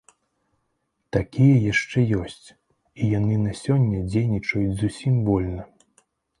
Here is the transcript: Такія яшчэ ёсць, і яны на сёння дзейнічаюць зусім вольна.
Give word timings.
Такія 1.17 1.57
яшчэ 1.71 1.99
ёсць, 2.21 2.47
і 2.49 3.03
яны 3.19 3.35
на 3.45 3.53
сёння 3.63 4.03
дзейнічаюць 4.11 4.77
зусім 4.83 5.25
вольна. 5.33 5.63